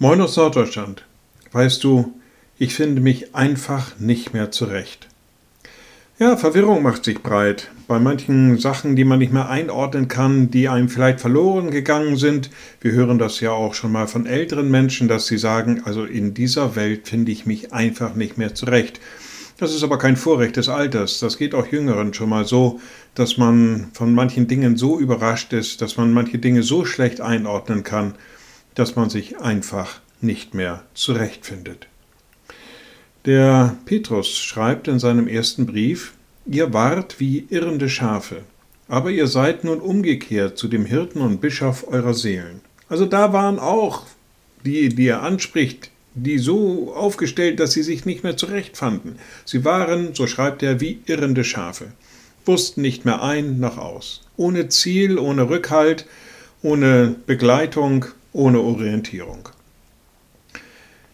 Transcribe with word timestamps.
Moin 0.00 0.20
aus 0.20 0.36
Norddeutschland. 0.36 1.04
Weißt 1.52 1.84
du, 1.84 2.14
ich 2.58 2.74
finde 2.74 3.00
mich 3.00 3.32
einfach 3.36 3.96
nicht 4.00 4.34
mehr 4.34 4.50
zurecht. 4.50 5.06
Ja, 6.18 6.36
Verwirrung 6.36 6.82
macht 6.82 7.04
sich 7.04 7.22
breit. 7.22 7.70
Bei 7.86 8.00
manchen 8.00 8.58
Sachen, 8.58 8.96
die 8.96 9.04
man 9.04 9.20
nicht 9.20 9.32
mehr 9.32 9.48
einordnen 9.48 10.08
kann, 10.08 10.50
die 10.50 10.68
einem 10.68 10.88
vielleicht 10.88 11.20
verloren 11.20 11.70
gegangen 11.70 12.16
sind. 12.16 12.50
Wir 12.80 12.90
hören 12.90 13.20
das 13.20 13.38
ja 13.38 13.52
auch 13.52 13.74
schon 13.74 13.92
mal 13.92 14.08
von 14.08 14.26
älteren 14.26 14.68
Menschen, 14.68 15.06
dass 15.06 15.28
sie 15.28 15.38
sagen, 15.38 15.82
also 15.84 16.04
in 16.04 16.34
dieser 16.34 16.74
Welt 16.74 17.06
finde 17.06 17.30
ich 17.30 17.46
mich 17.46 17.72
einfach 17.72 18.16
nicht 18.16 18.36
mehr 18.36 18.52
zurecht. 18.52 19.00
Das 19.58 19.72
ist 19.72 19.84
aber 19.84 19.98
kein 19.98 20.16
Vorrecht 20.16 20.56
des 20.56 20.68
Alters. 20.68 21.20
Das 21.20 21.38
geht 21.38 21.54
auch 21.54 21.68
Jüngeren 21.68 22.12
schon 22.14 22.30
mal 22.30 22.44
so, 22.44 22.80
dass 23.14 23.38
man 23.38 23.90
von 23.92 24.12
manchen 24.12 24.48
Dingen 24.48 24.76
so 24.76 24.98
überrascht 24.98 25.52
ist, 25.52 25.82
dass 25.82 25.96
man 25.96 26.12
manche 26.12 26.38
Dinge 26.38 26.64
so 26.64 26.84
schlecht 26.84 27.20
einordnen 27.20 27.84
kann, 27.84 28.14
dass 28.74 28.96
man 28.96 29.10
sich 29.10 29.38
einfach 29.38 30.00
nicht 30.20 30.54
mehr 30.54 30.84
zurechtfindet. 30.94 31.86
Der 33.24 33.76
Petrus 33.86 34.36
schreibt 34.38 34.88
in 34.88 34.98
seinem 34.98 35.28
ersten 35.28 35.66
Brief, 35.66 36.14
Ihr 36.46 36.74
wart 36.74 37.20
wie 37.20 37.46
irrende 37.48 37.88
Schafe, 37.88 38.42
aber 38.86 39.10
ihr 39.10 39.26
seid 39.28 39.64
nun 39.64 39.80
umgekehrt 39.80 40.58
zu 40.58 40.68
dem 40.68 40.84
Hirten 40.84 41.22
und 41.22 41.40
Bischof 41.40 41.88
eurer 41.88 42.12
Seelen. 42.12 42.60
Also 42.90 43.06
da 43.06 43.32
waren 43.32 43.58
auch 43.58 44.02
die, 44.64 44.90
die 44.90 45.06
er 45.06 45.22
anspricht, 45.22 45.90
die 46.14 46.38
so 46.38 46.92
aufgestellt, 46.94 47.60
dass 47.60 47.72
sie 47.72 47.82
sich 47.82 48.04
nicht 48.04 48.24
mehr 48.24 48.36
zurechtfanden. 48.36 49.16
Sie 49.46 49.64
waren, 49.64 50.14
so 50.14 50.26
schreibt 50.26 50.62
er, 50.62 50.80
wie 50.80 51.00
irrende 51.06 51.44
Schafe, 51.44 51.86
wussten 52.44 52.82
nicht 52.82 53.06
mehr 53.06 53.22
ein 53.22 53.58
noch 53.58 53.78
aus, 53.78 54.20
ohne 54.36 54.68
Ziel, 54.68 55.18
ohne 55.18 55.48
Rückhalt, 55.48 56.06
ohne 56.62 57.16
Begleitung, 57.26 58.06
ohne 58.34 58.60
Orientierung. 58.60 59.48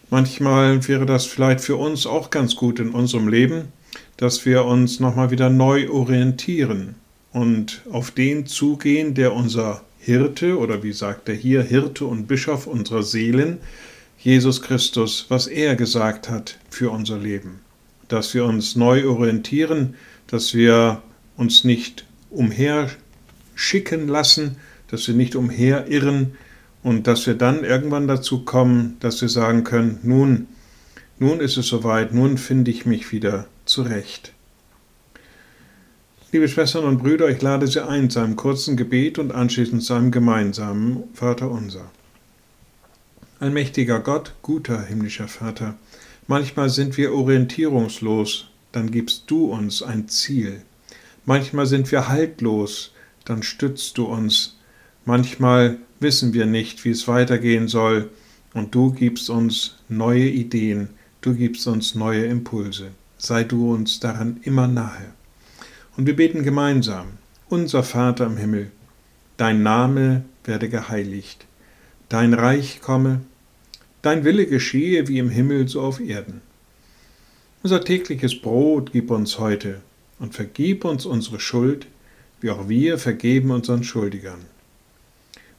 Manchmal 0.09 0.85
wäre 0.89 1.05
das 1.05 1.25
vielleicht 1.25 1.61
für 1.61 1.77
uns 1.77 2.05
auch 2.05 2.29
ganz 2.31 2.57
gut 2.57 2.79
in 2.79 2.89
unserem 2.89 3.29
Leben, 3.29 3.69
dass 4.17 4.45
wir 4.45 4.65
uns 4.65 4.99
nochmal 4.99 5.31
wieder 5.31 5.49
neu 5.49 5.89
orientieren 5.89 6.95
und 7.31 7.81
auf 7.89 8.11
den 8.11 8.45
zugehen, 8.45 9.13
der 9.13 9.33
unser 9.33 9.83
Hirte 9.99 10.57
oder 10.57 10.83
wie 10.83 10.91
sagt 10.91 11.29
er 11.29 11.35
hier, 11.35 11.63
Hirte 11.63 12.05
und 12.05 12.27
Bischof 12.27 12.67
unserer 12.67 13.03
Seelen, 13.03 13.59
Jesus 14.19 14.61
Christus, 14.61 15.27
was 15.29 15.47
er 15.47 15.75
gesagt 15.75 16.29
hat 16.29 16.57
für 16.69 16.91
unser 16.91 17.17
Leben. 17.17 17.61
Dass 18.07 18.33
wir 18.33 18.43
uns 18.45 18.75
neu 18.75 19.07
orientieren, 19.07 19.95
dass 20.27 20.53
wir 20.53 21.01
uns 21.37 21.63
nicht 21.63 22.05
umherschicken 22.29 24.07
lassen, 24.07 24.57
dass 24.89 25.07
wir 25.07 25.15
nicht 25.15 25.35
umherirren, 25.35 26.33
und 26.83 27.07
dass 27.07 27.27
wir 27.27 27.35
dann 27.35 27.63
irgendwann 27.63 28.07
dazu 28.07 28.43
kommen, 28.43 28.97
dass 28.99 29.21
wir 29.21 29.29
sagen 29.29 29.63
können, 29.63 29.99
nun, 30.03 30.47
nun 31.19 31.39
ist 31.39 31.57
es 31.57 31.67
soweit, 31.67 32.13
nun 32.13 32.37
finde 32.37 32.71
ich 32.71 32.85
mich 32.85 33.11
wieder 33.11 33.47
zurecht. 33.65 34.33
Liebe 36.31 36.47
Schwestern 36.47 36.85
und 36.85 36.99
Brüder, 36.99 37.29
ich 37.29 37.41
lade 37.41 37.67
Sie 37.67 37.85
ein 37.85 38.09
zu 38.09 38.19
einem 38.19 38.37
kurzen 38.37 38.77
Gebet 38.77 39.19
und 39.19 39.33
anschließend 39.33 39.83
zu 39.83 39.93
einem 39.93 40.11
gemeinsamen 40.11 41.03
Vater 41.13 41.51
unser. 41.51 41.91
Ein 43.39 43.53
mächtiger 43.53 43.99
Gott, 43.99 44.33
guter 44.41 44.81
himmlischer 44.81 45.27
Vater, 45.27 45.75
manchmal 46.27 46.69
sind 46.69 46.95
wir 46.95 47.13
orientierungslos, 47.13 48.47
dann 48.71 48.91
gibst 48.91 49.25
du 49.27 49.51
uns 49.51 49.83
ein 49.83 50.07
Ziel. 50.07 50.61
Manchmal 51.25 51.65
sind 51.65 51.91
wir 51.91 52.07
haltlos, 52.07 52.93
dann 53.25 53.43
stützt 53.43 53.97
du 53.97 54.05
uns. 54.05 54.57
Manchmal 55.05 55.79
wissen 55.99 56.33
wir 56.33 56.45
nicht, 56.45 56.85
wie 56.85 56.91
es 56.91 57.07
weitergehen 57.07 57.67
soll, 57.67 58.11
und 58.53 58.75
du 58.75 58.91
gibst 58.91 59.31
uns 59.31 59.77
neue 59.89 60.27
Ideen, 60.27 60.89
du 61.21 61.33
gibst 61.33 61.65
uns 61.67 61.95
neue 61.95 62.25
Impulse. 62.25 62.91
Sei 63.17 63.43
du 63.43 63.73
uns 63.73 63.99
daran 63.99 64.39
immer 64.43 64.67
nahe. 64.67 65.13
Und 65.97 66.05
wir 66.05 66.15
beten 66.15 66.43
gemeinsam, 66.43 67.07
unser 67.49 67.81
Vater 67.81 68.27
im 68.27 68.37
Himmel, 68.37 68.71
dein 69.37 69.63
Name 69.63 70.23
werde 70.43 70.69
geheiligt, 70.69 71.45
dein 72.09 72.33
Reich 72.35 72.79
komme, 72.81 73.21
dein 74.03 74.23
Wille 74.23 74.45
geschehe 74.45 75.07
wie 75.07 75.17
im 75.17 75.29
Himmel 75.29 75.67
so 75.67 75.81
auf 75.81 75.99
Erden. 75.99 76.41
Unser 77.63 77.83
tägliches 77.83 78.39
Brot 78.39 78.91
gib 78.91 79.09
uns 79.09 79.39
heute 79.39 79.81
und 80.19 80.35
vergib 80.35 80.85
uns 80.85 81.05
unsere 81.07 81.39
Schuld, 81.39 81.87
wie 82.39 82.51
auch 82.51 82.69
wir 82.69 82.99
vergeben 82.99 83.49
unseren 83.49 83.83
Schuldigern 83.83 84.50